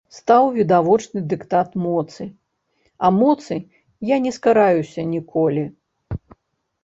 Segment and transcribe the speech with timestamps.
[0.17, 2.23] Стаў відавочны дыктат моцы,
[3.05, 3.55] а моцы
[4.15, 5.63] я не скараюся ніколі.